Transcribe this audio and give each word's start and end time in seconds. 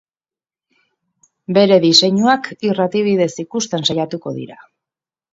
Bere 1.57 1.75
diseinuak 1.83 2.49
irrati 2.69 3.03
bidez 3.09 3.29
ikusten 3.43 3.85
saiatuko 3.91 4.33
dira. 4.39 4.57